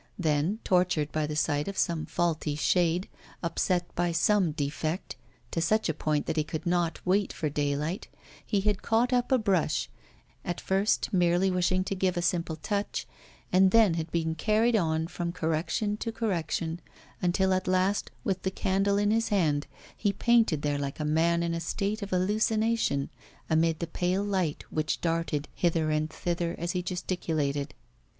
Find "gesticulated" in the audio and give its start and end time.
26.81-27.75